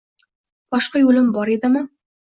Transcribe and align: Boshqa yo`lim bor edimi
Boshqa 0.77 1.05
yo`lim 1.05 1.31
bor 1.39 1.57
edimi 1.61 1.89